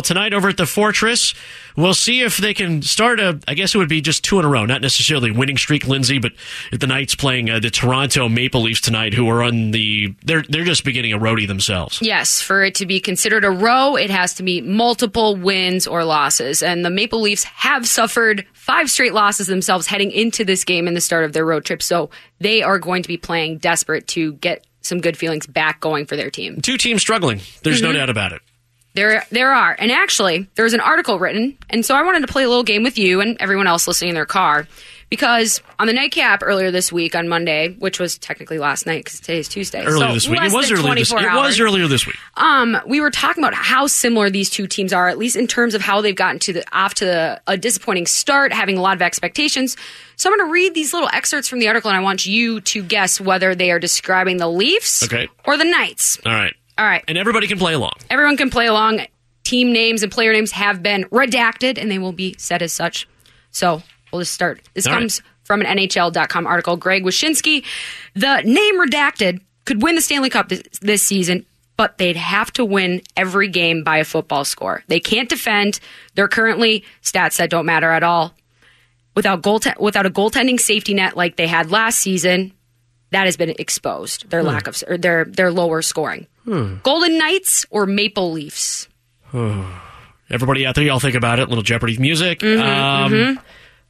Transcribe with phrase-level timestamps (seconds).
[0.00, 1.34] Tonight over at the Fortress,
[1.76, 3.40] we'll see if they can start a.
[3.46, 6.18] I guess it would be just two in a row, not necessarily winning streak, Lindsay,
[6.18, 6.32] but
[6.72, 10.14] the Knights playing uh, the Toronto Maple Leafs tonight, who are on the.
[10.24, 12.00] They're they're just beginning a roadie themselves.
[12.02, 16.04] Yes, for it to be considered a row, it has to be multiple wins or
[16.04, 20.86] losses, and the Maple Leafs have suffered five straight losses themselves heading into this game
[20.86, 21.82] in the start of their road trip.
[21.82, 26.06] So they are going to be playing desperate to get some good feelings back going
[26.06, 26.60] for their team.
[26.60, 27.40] Two teams struggling.
[27.62, 28.40] There's no doubt about it.
[28.94, 32.32] There, there are, and actually, there was an article written, and so I wanted to
[32.32, 34.66] play a little game with you and everyone else listening in their car,
[35.10, 39.20] because on the nightcap earlier this week on Monday, which was technically last night because
[39.20, 41.12] today is Tuesday, Earlier so this week, it was earlier this.
[41.12, 42.16] It was earlier this week.
[42.36, 45.74] um, we were talking about how similar these two teams are, at least in terms
[45.74, 48.96] of how they've gotten to the off to the, a disappointing start, having a lot
[48.96, 49.76] of expectations.
[50.16, 52.60] So I'm going to read these little excerpts from the article, and I want you
[52.60, 55.28] to guess whether they are describing the Leafs Okay.
[55.44, 56.18] or the Knights.
[56.26, 57.92] All right, All right, and everybody can play along.
[58.08, 59.00] everyone can play along.
[59.44, 63.08] Team names and player names have been redacted, and they will be said as such.
[63.50, 64.60] So we'll just start.
[64.74, 66.76] This All comes from an NHL.com article.
[66.76, 67.64] Greg Wyshynski,
[68.14, 71.44] the name redacted, could win the Stanley Cup this, this season,
[71.76, 74.84] but they'd have to win every game by a football score.
[74.86, 75.80] They can't defend.
[76.14, 78.34] They're currently stats that don't matter at all.
[79.16, 82.52] Without goal, without a goaltending safety net like they had last season,
[83.10, 84.30] that has been exposed.
[84.30, 86.26] Their lack of or their their lower scoring.
[86.46, 88.88] Golden Knights or Maple Leafs.
[90.30, 91.48] Everybody out there, y'all think about it.
[91.48, 92.42] Little Jeopardy music.
[92.44, 93.38] um,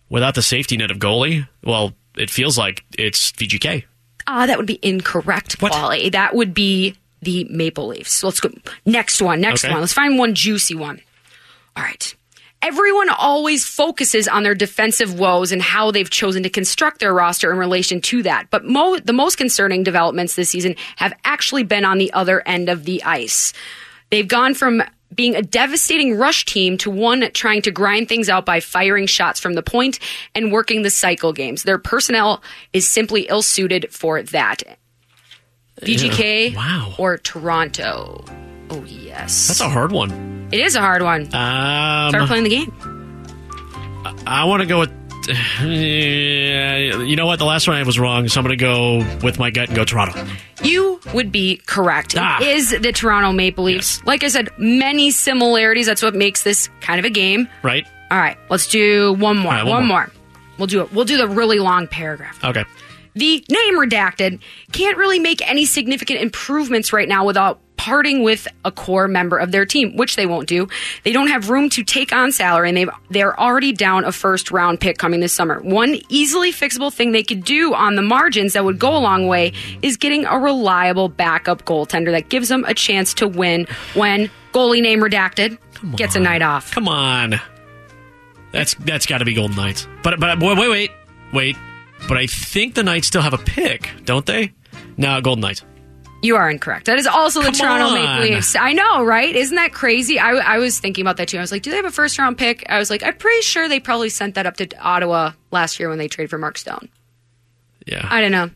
[0.09, 3.85] Without the safety net of goalie, well, it feels like it's VGK.
[4.27, 5.73] Ah, that would be incorrect What?
[5.73, 6.09] quality.
[6.11, 8.23] That would be the Maple Leafs.
[8.25, 8.51] Let's go.
[8.87, 9.41] Next one.
[9.41, 9.73] Next Okay.
[9.73, 9.81] one.
[9.83, 11.01] Let's find one juicy one.
[11.77, 12.15] All right.
[12.63, 17.51] Everyone always focuses on their defensive woes and how they've chosen to construct their roster
[17.51, 18.49] in relation to that.
[18.51, 22.69] But mo- the most concerning developments this season have actually been on the other end
[22.69, 23.55] of the ice.
[24.11, 24.83] They've gone from
[25.15, 29.41] being a devastating rush team to one trying to grind things out by firing shots
[29.41, 29.99] from the point
[30.35, 31.63] and working the cycle games.
[31.63, 32.43] Their personnel
[32.75, 34.63] is simply ill suited for that.
[35.81, 36.95] VGK Wow.
[36.99, 38.23] or Toronto?
[38.71, 39.49] Oh, yes.
[39.49, 40.49] That's a hard one.
[40.53, 41.27] it is a hard one.
[41.27, 42.73] Start Um, playing the game.
[44.27, 44.91] I want to go with.
[45.63, 47.39] you know what?
[47.39, 49.77] The last one I was wrong, so I'm going to go with my gut and
[49.77, 50.25] go Toronto.
[50.63, 52.15] You would be correct.
[52.19, 52.41] Ah.
[52.41, 53.99] It is the Toronto Maple Leafs.
[53.99, 54.07] Yes.
[54.07, 55.87] Like I said, many similarities.
[55.87, 57.49] That's what makes this kind of a game.
[57.63, 57.87] Right?
[58.11, 59.53] All right, let's do one more.
[59.53, 59.99] Right, one one more.
[60.07, 60.13] more.
[60.59, 60.93] We'll do it.
[60.93, 62.43] We'll do the really long paragraph.
[62.45, 62.65] Okay.
[63.15, 64.41] The name redacted
[64.73, 69.53] can't really make any significant improvements right now without parting with a core member of
[69.53, 70.69] their team, which they won't do.
[71.03, 74.51] They don't have room to take on salary and they've they're already down a first
[74.51, 75.61] round pick coming this summer.
[75.63, 79.29] One easily fixable thing they could do on the margins that would go a long
[79.29, 84.31] way is getting a reliable backup goaltender that gives them a chance to win when
[84.53, 85.57] goalie name redacted
[85.97, 86.73] gets a night off.
[86.73, 87.41] Come on.
[88.53, 89.89] That's that's got to be Golden Knights.
[90.03, 90.91] But but wait wait wait
[91.33, 91.57] wait.
[92.07, 94.53] But I think the Knights still have a pick, don't they?
[94.99, 95.65] No, Golden Knights.
[96.23, 96.87] You are incorrect.
[96.87, 97.95] That is also the Come Toronto on.
[97.95, 98.55] Maple Leafs.
[98.55, 99.35] I know, right?
[99.35, 100.19] Isn't that crazy?
[100.19, 101.39] I, I was thinking about that too.
[101.39, 102.65] I was like, do they have a first round pick?
[102.69, 105.89] I was like, I'm pretty sure they probably sent that up to Ottawa last year
[105.89, 106.89] when they traded for Mark Stone.
[107.87, 108.51] Yeah, I don't know.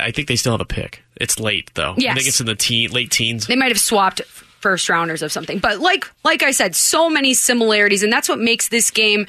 [0.00, 1.02] I think they still have a pick.
[1.16, 1.92] It's late though.
[1.92, 3.46] I think it's in the teen, late teens.
[3.46, 5.58] They might have swapped first rounders of something.
[5.58, 9.26] But like like I said, so many similarities, and that's what makes this game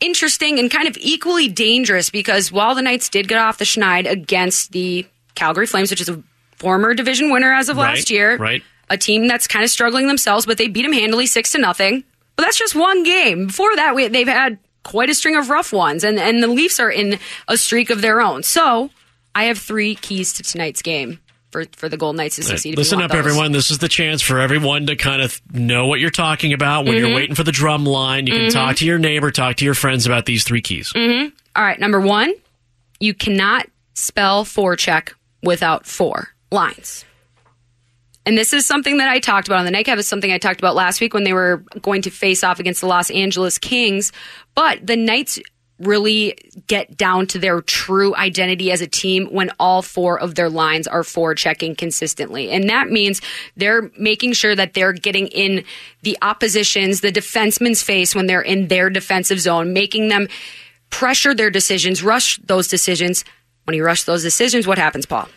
[0.00, 4.10] interesting and kind of equally dangerous because while the Knights did get off the schneid
[4.10, 6.22] against the Calgary Flames, which is a
[6.62, 8.62] former division winner as of Right, last year, right.
[8.88, 12.04] a team that's kind of struggling themselves, but they beat them handily six to nothing.
[12.36, 13.48] But that's just one game.
[13.48, 16.80] Before that, we, they've had quite a string of rough ones, and and the Leafs
[16.80, 18.42] are in a streak of their own.
[18.42, 18.90] So
[19.34, 21.18] I have three keys to tonight's game
[21.50, 22.70] for for the Golden Knights to succeed.
[22.70, 23.18] you Listen up, those.
[23.18, 23.52] everyone.
[23.52, 26.94] This is the chance for everyone to kind of know what you're talking about when
[26.94, 27.06] Mm-hmm.
[27.06, 28.26] you're waiting for the drum line.
[28.26, 30.92] You can talk to your neighbor, talk to your friends about these three keys.
[30.94, 31.34] Mm-hmm.
[31.54, 32.32] All right, number one,
[32.98, 37.04] you cannot spell forecheck without four lines.
[38.24, 39.98] And this is something that I talked about on the nightcap.
[39.98, 42.80] Is something I talked about last week when they were going to face off against
[42.80, 44.12] the Los Angeles Kings.
[44.54, 45.40] But the Knights
[45.82, 46.38] really
[46.68, 50.86] get down to their true identity as a team when all four of their lines
[50.86, 52.50] are forward checking consistently.
[52.50, 53.20] And that means
[53.56, 55.64] they're making sure that they're getting in
[56.02, 60.28] the opposition's, the defenseman's face when they're in their defensive zone, making them
[60.90, 63.24] pressure their decisions, rush those decisions.
[63.64, 65.28] When you rush those decisions, what happens, Paul?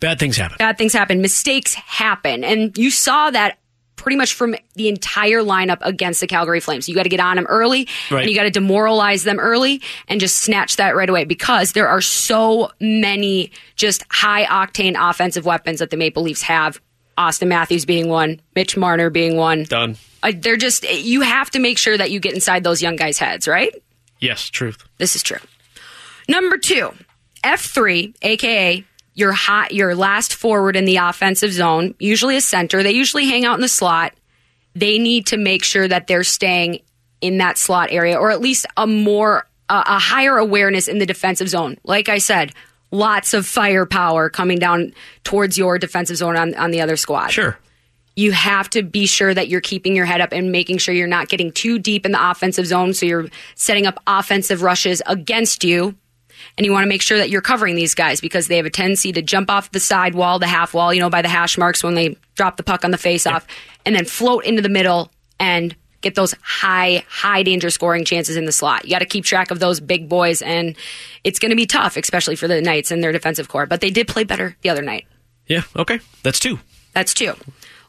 [0.00, 0.56] Bad things happen.
[0.58, 1.20] Bad things happen.
[1.20, 2.44] Mistakes happen.
[2.44, 3.58] And you saw that
[3.96, 6.88] pretty much from the entire lineup against the Calgary Flames.
[6.88, 8.22] You got to get on them early Right.
[8.22, 11.88] and you got to demoralize them early and just snatch that right away because there
[11.88, 16.80] are so many just high octane offensive weapons that the Maple Leafs have.
[17.16, 19.62] Auston Matthews being one, Mitch Marner being one.
[19.62, 19.96] Done.
[20.24, 23.18] Uh, they're just, you have to make sure that you get inside those young guys'
[23.18, 23.72] heads, right?
[24.18, 24.82] Yes, truth.
[24.98, 25.38] This is true.
[26.28, 26.90] Number two,
[27.44, 32.82] F3, aka your hot, your last forward in the offensive zone, usually a center.
[32.82, 34.12] They usually hang out in the slot.
[34.74, 36.80] They need to make sure that they're staying
[37.20, 41.06] in that slot area, or at least a more uh, a higher awareness in the
[41.06, 41.78] defensive zone.
[41.84, 42.52] Like I said,
[42.90, 47.56] lots of firepower coming down towards your defensive zone on, on the other squad Sure.
[48.14, 51.06] you have to be sure that you're keeping your head up and making sure you're
[51.06, 52.92] not getting too deep in the offensive zone.
[52.92, 55.94] So you're setting up offensive rushes against you.
[56.56, 58.70] And you want to make sure that you're covering these guys because they have a
[58.70, 61.58] tendency to jump off the side wall, the half wall, you know, by the hash
[61.58, 63.46] marks when they drop the puck on the face off,
[63.84, 68.44] and then float into the middle and get those high, high danger scoring chances in
[68.44, 68.84] the slot.
[68.84, 70.76] You got to keep track of those big boys, and
[71.24, 73.66] it's going to be tough, especially for the Knights and their defensive core.
[73.66, 75.06] But they did play better the other night.
[75.46, 75.62] Yeah.
[75.74, 76.00] Okay.
[76.22, 76.60] That's two.
[76.92, 77.34] That's two.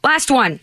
[0.03, 0.59] Last one.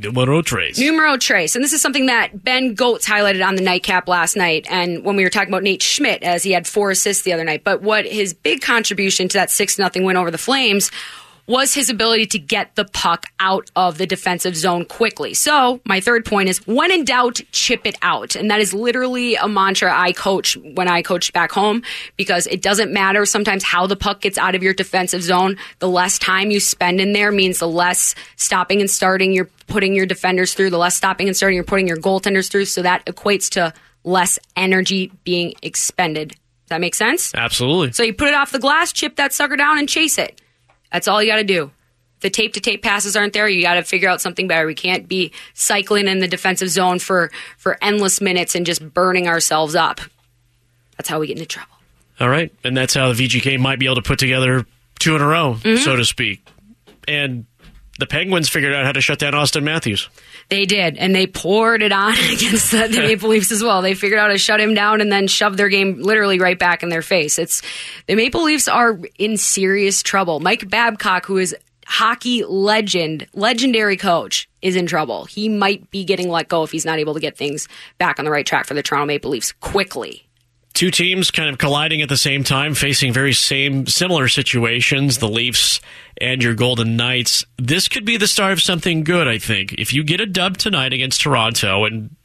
[0.00, 0.78] Numero tres.
[0.78, 1.54] Numero trace.
[1.54, 4.66] And this is something that Ben Goetz highlighted on the nightcap last night.
[4.70, 7.44] And when we were talking about Nate Schmidt, as he had four assists the other
[7.44, 7.64] night.
[7.64, 10.90] But what his big contribution to that 6 0 win over the Flames
[11.50, 15.34] was his ability to get the puck out of the defensive zone quickly.
[15.34, 18.36] So, my third point is when in doubt, chip it out.
[18.36, 21.82] And that is literally a mantra I coach when I coach back home
[22.16, 25.56] because it doesn't matter sometimes how the puck gets out of your defensive zone.
[25.80, 29.96] The less time you spend in there means the less stopping and starting you're putting
[29.96, 32.66] your defenders through, the less stopping and starting you're putting your goaltenders through.
[32.66, 33.74] So that equates to
[34.04, 36.28] less energy being expended.
[36.28, 36.36] Does
[36.68, 37.34] that make sense?
[37.34, 37.90] Absolutely.
[37.90, 40.40] So you put it off the glass, chip that sucker down, and chase it.
[40.92, 41.70] That's all you got to do.
[42.16, 44.66] If the tape to tape passes aren't there, you got to figure out something better.
[44.66, 49.26] We can't be cycling in the defensive zone for for endless minutes and just burning
[49.28, 50.00] ourselves up.
[50.96, 51.72] That's how we get into trouble.
[52.20, 52.52] All right.
[52.62, 54.66] And that's how the VGK might be able to put together
[54.98, 55.82] two in a row, Mm-hmm.
[55.82, 56.46] so to speak.
[57.08, 57.46] And
[58.00, 60.08] the Penguins figured out how to shut down Auston Matthews.
[60.48, 63.82] They did, and they poured it on against the, the Maple Leafs as well.
[63.82, 66.58] They figured out how to shut him down and then shove their game literally right
[66.58, 67.38] back in their face.
[67.38, 67.62] It's
[68.06, 70.40] the Maple Leafs are in serious trouble.
[70.40, 71.54] Mike Babcock, who is
[71.86, 75.26] hockey legend, legendary coach, is in trouble.
[75.26, 77.68] He might be getting let go if he's not able to get things
[77.98, 80.26] back on the right track for the Toronto Maple Leafs quickly.
[80.80, 85.28] Two teams kind of colliding at the same time, facing very same similar situations, the
[85.28, 85.78] Leafs
[86.18, 87.44] and your Golden Knights.
[87.58, 89.74] This could be the start of something good, I think.
[89.74, 92.16] If you get a dub tonight against Toronto and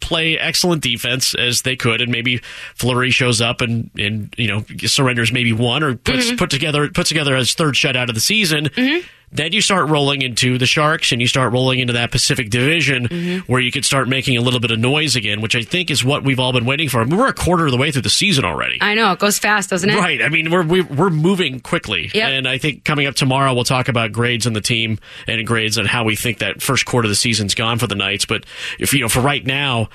[0.00, 2.42] play excellent defense as they could, and maybe
[2.74, 6.36] Fleury shows up and, and you know surrenders maybe one or puts mm-hmm.
[6.36, 8.66] put together puts together his third shutout of the season.
[8.66, 9.06] Mm-hmm.
[9.32, 13.06] Then you start rolling into the Sharks and you start rolling into that Pacific Division
[13.06, 13.52] mm-hmm.
[13.52, 16.04] where you could start making a little bit of noise again, which I think is
[16.04, 17.00] what we've all been waiting for.
[17.00, 18.78] I mean, we're a quarter of the way through the season already.
[18.80, 19.96] I know it goes fast, doesn't it?
[19.96, 20.20] Right.
[20.20, 22.28] I mean, we're we, we're moving quickly, Yep.
[22.28, 24.98] and I think coming up tomorrow we'll talk about grades on the team
[25.28, 27.94] and grades on how we think that first quarter of the season's gone for the
[27.94, 28.26] Knights.
[28.26, 28.44] But
[28.78, 29.90] if you know, for right now,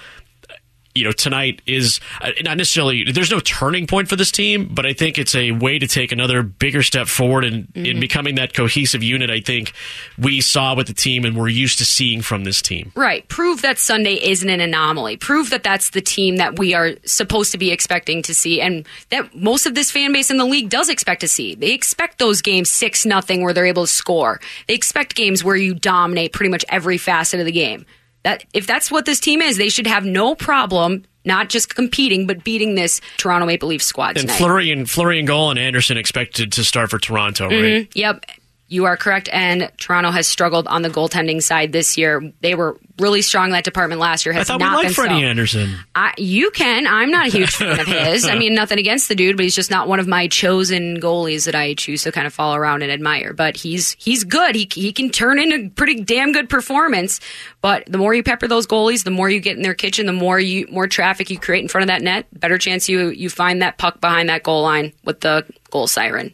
[0.95, 4.85] you know, tonight is uh, not necessarily there's no turning point for this team, but
[4.85, 8.53] I think it's a way to take another bigger step forward in, in becoming that
[8.53, 9.29] cohesive unit.
[9.29, 9.73] I think
[10.17, 12.93] we saw with the team and we're used to seeing from this team.
[12.95, 13.27] Right.
[13.27, 15.17] Prove that Sunday isn't an anomaly.
[15.17, 18.87] Prove that that's the team that we are supposed to be expecting to see and
[19.09, 21.55] that most of this fan base in the league does expect to see.
[21.55, 24.39] They expect those games 6 nothing where they're able to score.
[24.69, 27.85] They expect games where you dominate pretty much every facet of the game.
[28.25, 32.25] That if that's what this team is, they should have no problem not just competing
[32.25, 34.37] but beating this Toronto Maple Leaf squad And tonight.
[34.37, 37.53] Fleury and Fleury and goal and Anderson expected to start for Toronto, right?
[37.53, 37.91] Mm-hmm.
[37.93, 38.25] Yep.
[38.67, 39.29] You are correct.
[39.31, 42.33] And Toronto has struggled on the goaltending side this year.
[42.41, 44.33] They were really strong in that department last year.
[44.33, 45.27] I Has thought we not liked been Freddie so.
[45.27, 45.75] Anderson.
[45.93, 46.87] I, you can.
[46.87, 48.25] I'm not a huge fan of his.
[48.25, 51.45] I mean, nothing against the dude, but he's just not one of my chosen goalies
[51.45, 53.33] that I choose to kind of follow around and admire.
[53.33, 54.55] But he's he's good.
[54.55, 57.19] He he can turn in a pretty damn good performance.
[57.61, 60.13] But the more you pepper those goalies, the more you get in their kitchen, the
[60.13, 63.29] more you more traffic you create in front of that net, better chance you you
[63.29, 66.33] find that puck behind that goal line with the goal siren.